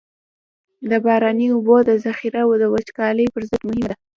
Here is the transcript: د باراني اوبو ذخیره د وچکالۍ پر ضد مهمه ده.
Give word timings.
د 0.89 0.91
باراني 1.05 1.47
اوبو 1.55 1.75
ذخیره 2.05 2.41
د 2.61 2.63
وچکالۍ 2.73 3.25
پر 3.33 3.41
ضد 3.49 3.61
مهمه 3.67 3.87
ده. 3.89 3.95